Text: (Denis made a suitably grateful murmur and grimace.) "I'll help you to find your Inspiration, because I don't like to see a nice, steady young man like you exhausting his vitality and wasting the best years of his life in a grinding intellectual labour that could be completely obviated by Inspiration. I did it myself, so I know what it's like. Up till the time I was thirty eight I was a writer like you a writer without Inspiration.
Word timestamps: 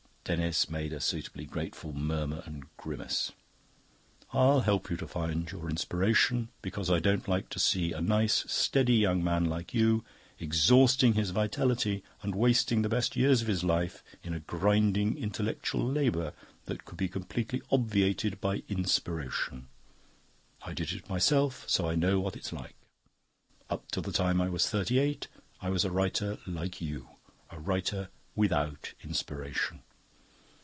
(Denis 0.23 0.69
made 0.69 0.93
a 0.93 1.01
suitably 1.01 1.43
grateful 1.45 1.91
murmur 1.91 2.41
and 2.45 2.63
grimace.) 2.77 3.33
"I'll 4.31 4.61
help 4.61 4.89
you 4.89 4.95
to 4.97 5.07
find 5.07 5.51
your 5.51 5.69
Inspiration, 5.69 6.47
because 6.61 6.89
I 6.89 6.99
don't 6.99 7.27
like 7.27 7.49
to 7.49 7.59
see 7.59 7.91
a 7.91 7.99
nice, 7.99 8.45
steady 8.49 8.93
young 8.93 9.21
man 9.25 9.45
like 9.45 9.73
you 9.73 10.05
exhausting 10.39 11.15
his 11.15 11.31
vitality 11.31 12.01
and 12.21 12.33
wasting 12.33 12.81
the 12.81 12.87
best 12.87 13.17
years 13.17 13.41
of 13.41 13.49
his 13.49 13.61
life 13.63 14.03
in 14.23 14.33
a 14.33 14.39
grinding 14.39 15.17
intellectual 15.17 15.85
labour 15.85 16.31
that 16.65 16.85
could 16.85 16.97
be 16.99 17.09
completely 17.09 17.61
obviated 17.69 18.39
by 18.39 18.63
Inspiration. 18.69 19.67
I 20.61 20.73
did 20.73 20.93
it 20.93 21.09
myself, 21.09 21.65
so 21.67 21.89
I 21.89 21.95
know 21.95 22.21
what 22.21 22.37
it's 22.37 22.53
like. 22.53 22.75
Up 23.69 23.89
till 23.91 24.03
the 24.03 24.13
time 24.13 24.39
I 24.39 24.49
was 24.49 24.69
thirty 24.69 24.97
eight 24.97 25.27
I 25.61 25.69
was 25.69 25.83
a 25.83 25.91
writer 25.91 26.37
like 26.45 26.79
you 26.79 27.09
a 27.49 27.59
writer 27.59 28.07
without 28.33 28.93
Inspiration. 29.03 29.81